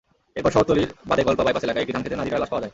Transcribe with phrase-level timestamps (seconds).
[0.37, 2.69] এরপর শহরতলির বাদেকল্পা বাইপাস এলাকায় একটি ধানখেতে নাদিরার লাশ পাওয়া যায়।